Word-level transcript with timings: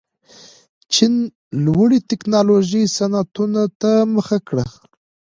چین 0.93 1.13
لوړې 1.65 1.99
تکنالوژۍ 2.09 2.83
صنعتونو 2.95 3.63
ته 3.81 3.91
مخه 4.15 4.37
کړه. 4.47 4.65